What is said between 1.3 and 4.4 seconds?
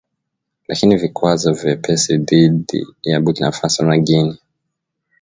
vyepesi dhidi ya Burkina Faso na Guinea